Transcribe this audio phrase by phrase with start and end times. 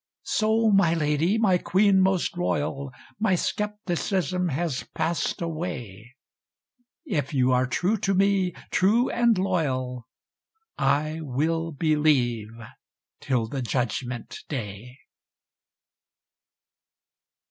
[0.23, 6.15] So my lady, my queen most royal, My skepticism has passed away;
[7.05, 10.07] If you are true to me, true and loyal,
[10.75, 12.49] I will believe
[13.19, 14.95] till the Judgment day.